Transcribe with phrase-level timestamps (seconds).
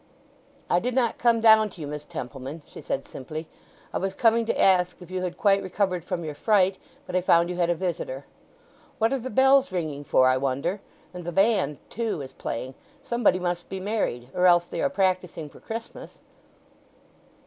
[0.67, 3.45] "I did not come down to you, Miss Templeman," she said simply.
[3.93, 7.21] "I was coming to ask if you had quite recovered from your fright, but I
[7.21, 8.25] found you had a visitor.
[8.97, 10.81] What are the bells ringing for, I wonder?
[11.13, 12.73] And the band, too, is playing.
[13.03, 16.17] Somebody must be married; or else they are practising for Christmas."